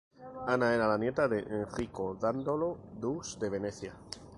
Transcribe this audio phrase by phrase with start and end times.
[0.53, 2.75] Ana era la nieta de Enrico Dandolo,
[3.07, 3.93] dux de Venecia.